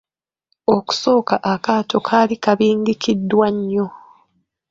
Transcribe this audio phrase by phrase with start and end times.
[0.75, 3.85] Okusooka akaato kaali kabigikiddwa nnyo.